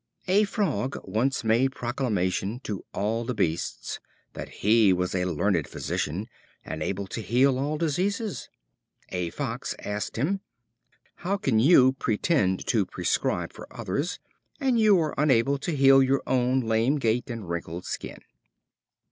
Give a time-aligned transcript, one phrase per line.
[0.27, 3.99] A Frog once made proclamation to all the beasts
[4.33, 6.27] that he was a learned physician,
[6.65, 8.49] and able to heal all diseases.
[9.09, 10.41] A Fox asked him:
[11.17, 14.17] "How can you pretend to prescribe for others,
[14.59, 18.21] and you are unable to heal your own lame gait and wrinkled skin?"